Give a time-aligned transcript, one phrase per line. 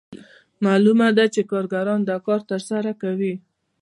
[0.65, 3.33] معلومه ده چې کارګران دا کار ترسره کوي